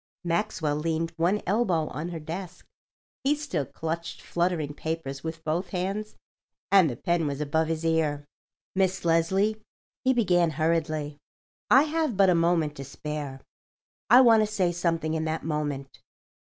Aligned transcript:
Maxwell 0.23 0.77
leaned 0.77 1.13
one 1.15 1.43
elbow 1.45 1.85
on 1.89 2.09
her 2.09 2.19
desk. 2.19 2.65
He 3.23 3.35
still 3.35 3.67
clutched 3.67 4.19
fluttering 4.19 4.73
papers 4.73 5.23
with 5.23 5.43
both 5.43 5.69
hands 5.69 6.15
and 6.71 6.89
the 6.89 6.95
pen 6.95 7.27
was 7.27 7.39
above 7.39 7.67
his 7.67 7.85
ear. 7.85 8.25
"Miss 8.73 9.05
Leslie," 9.05 9.61
he 10.03 10.11
began 10.11 10.49
hurriedly, 10.57 11.19
"I 11.69 11.83
have 11.83 12.17
but 12.17 12.31
a 12.31 12.33
moment 12.35 12.73
to 12.77 12.83
spare. 12.83 13.41
I 14.09 14.21
want 14.21 14.41
to 14.41 14.47
say 14.51 14.71
something 14.71 15.13
in 15.13 15.25
that 15.25 15.45
moment. 15.45 15.99